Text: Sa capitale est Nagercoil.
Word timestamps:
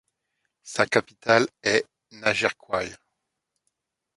Sa 0.63 0.87
capitale 0.87 1.47
est 1.61 1.85
Nagercoil. 2.13 2.97